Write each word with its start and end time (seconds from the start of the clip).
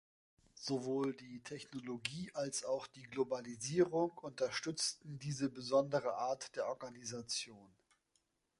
Sowohl 0.55 1.13
die 1.13 1.41
Technologie 1.43 2.31
als 2.33 2.65
auch 2.65 2.87
die 2.87 3.03
Globalisierung 3.03 4.09
unterstützen 4.17 5.19
diese 5.19 5.47
besondere 5.47 6.15
Art 6.15 6.55
der 6.55 6.69
Organisation. 6.69 7.71